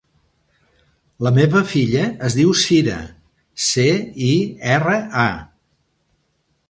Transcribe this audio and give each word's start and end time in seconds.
La 1.27 1.31
meva 1.35 1.61
filla 1.73 2.07
es 2.29 2.37
diu 2.39 2.55
Cira: 2.61 2.97
ce, 3.67 3.87
i, 4.31 4.33
erra, 4.79 4.97
a. 5.27 5.29